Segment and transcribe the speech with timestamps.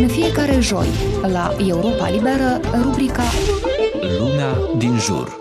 [0.00, 0.86] În fiecare joi,
[1.32, 3.22] la Europa Liberă, rubrica
[4.18, 5.38] Lumea din jur.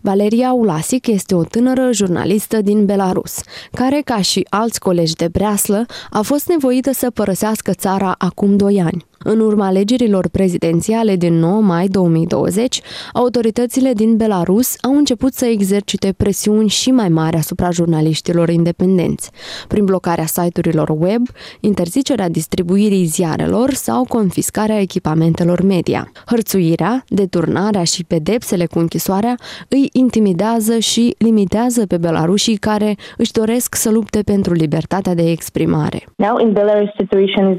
[0.00, 3.40] Valeria Ulasic este o tânără jurnalistă din Belarus,
[3.72, 8.80] care, ca și alți colegi de breaslă, a fost nevoită să părăsească țara acum doi
[8.80, 9.06] ani.
[9.28, 12.80] În urma alegerilor prezidențiale din 9 mai 2020,
[13.12, 19.30] autoritățile din Belarus au început să exercite presiuni și mai mari asupra jurnaliștilor independenți,
[19.68, 21.22] prin blocarea site-urilor web,
[21.60, 26.12] interzicerea distribuirii ziarelor sau confiscarea echipamentelor media.
[26.26, 29.34] Hărțuirea, deturnarea și pedepsele cu închisoarea
[29.68, 36.04] îi intimidează și limitează pe belarușii care își doresc să lupte pentru libertatea de exprimare.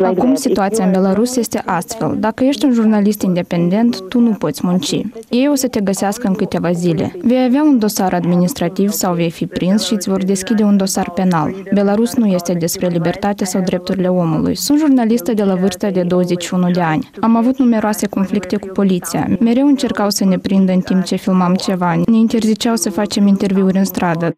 [0.03, 2.15] Acum situația în Belarus este este astfel.
[2.19, 5.01] Dacă ești un jurnalist independent, tu nu poți munci.
[5.29, 7.15] Ei o să te găsească în câteva zile.
[7.21, 11.09] Vei avea un dosar administrativ sau vei fi prins și îți vor deschide un dosar
[11.09, 11.53] penal.
[11.73, 14.55] Belarus nu este despre libertate sau drepturile omului.
[14.55, 17.09] Sunt jurnalistă de la vârsta de 21 de ani.
[17.21, 19.27] Am avut numeroase conflicte cu poliția.
[19.39, 21.95] Mereu încercau să ne prindă în timp ce filmam ceva.
[21.95, 24.37] Ne interziceau să facem interviuri în stradă.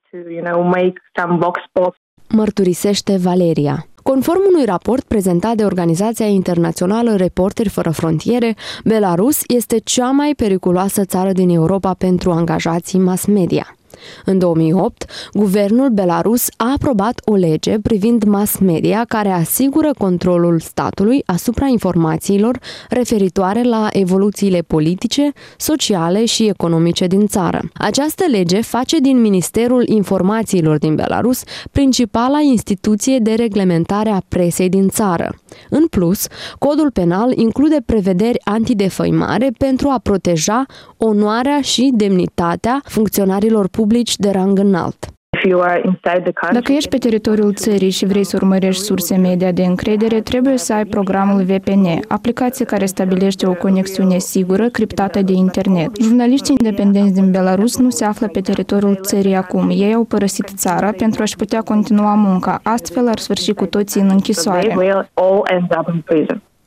[2.29, 3.88] Mărturisește Valeria.
[4.03, 11.05] Conform unui raport prezentat de Organizația Internațională Reporteri Fără Frontiere, Belarus este cea mai periculoasă
[11.05, 13.78] țară din Europa pentru angajații mass media.
[14.25, 21.21] În 2008, guvernul Belarus a aprobat o lege privind mass media care asigură controlul statului
[21.25, 27.61] asupra informațiilor referitoare la evoluțiile politice, sociale și economice din țară.
[27.73, 34.87] Această lege face din Ministerul Informațiilor din Belarus principala instituție de reglementare a presei din
[34.89, 35.35] țară.
[35.69, 36.27] În plus,
[36.59, 40.65] codul penal include prevederi antidefăimare pentru a proteja
[40.97, 45.18] onoarea și demnitatea funcționarilor publici de rang înalt.
[46.51, 50.73] Dacă ești pe teritoriul țării și vrei să urmărești surse media de încredere, trebuie să
[50.73, 56.01] ai programul VPN, aplicație care stabilește o conexiune sigură, criptată de internet.
[56.01, 59.69] Jurnaliștii independenți din Belarus nu se află pe teritoriul țării acum.
[59.69, 62.59] Ei au părăsit țara pentru a-și putea continua munca.
[62.63, 64.75] Astfel ar sfârși cu toții în închisoare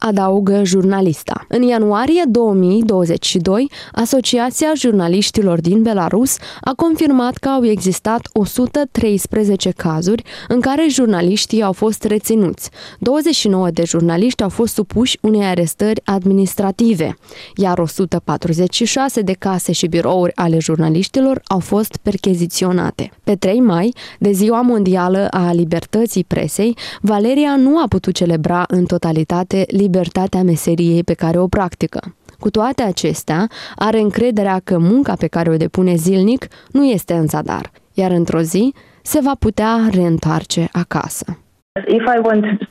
[0.03, 1.45] adaugă jurnalista.
[1.49, 10.61] În ianuarie 2022, Asociația Jurnaliștilor din Belarus a confirmat că au existat 113 cazuri în
[10.61, 12.71] care jurnaliștii au fost reținuți.
[12.99, 17.17] 29 de jurnaliști au fost supuși unei arestări administrative,
[17.57, 23.11] iar 146 de case și birouri ale jurnaliștilor au fost percheziționate.
[23.25, 28.84] Pe 3 mai, de Ziua Mondială a Libertății Presei, Valeria nu a putut celebra în
[28.84, 32.14] totalitate libertatea libertatea meseriei pe care o practică.
[32.38, 37.26] Cu toate acestea, are încrederea că munca pe care o depune zilnic nu este în
[37.26, 41.38] zadar, iar într-o zi se va putea reîntoarce acasă.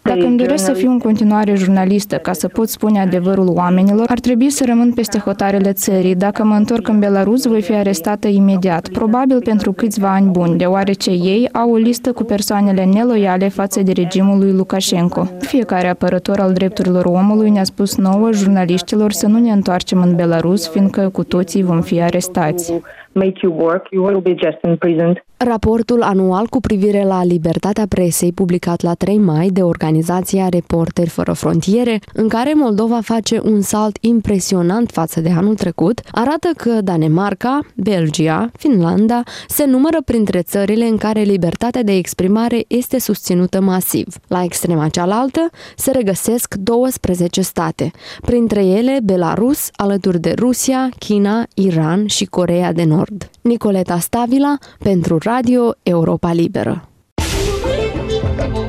[0.02, 4.20] Dacă îmi doresc să fiu în continuare jurnalistă ca să pot spune adevărul oamenilor, ar
[4.20, 6.16] trebui să rămân peste hotarele țării.
[6.16, 11.10] Dacă mă întorc în Belarus, voi fi arestată imediat, probabil pentru câțiva ani buni, deoarece
[11.10, 15.28] ei au o listă cu persoanele neloiale față de regimul lui Lukashenko.
[15.40, 20.70] Fiecare apărător al drepturilor omului ne-a spus nouă jurnaliștilor să nu ne întoarcem în Belarus,
[20.70, 22.74] fiindcă cu toții vom fi arestați
[23.14, 25.24] make you work, you will be just imprisoned.
[25.38, 31.34] Raportul anual cu privire la libertatea presei, publicat la 3 mai de organizația Reporteri Fără
[31.34, 37.60] Frontiere, în care Moldova face un salt impresionant față de anul trecut, arată că Danemarca,
[37.76, 44.16] Belgia, Finlanda se numără printre țările în care libertatea de exprimare este susținută masiv.
[44.28, 52.08] La extrema cealaltă se regăsesc 12 state, printre ele Belarus, alături de Rusia, China, Iran
[52.08, 53.01] și Corea de Nord.
[53.02, 53.30] Nord.
[53.42, 56.90] Nicoleta Stavila pentru Radio Europa Liberă.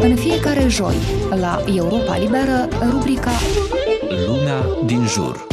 [0.00, 0.94] În fiecare joi,
[1.40, 3.30] la Europa Liberă, rubrica
[4.26, 5.51] Lumea din jur.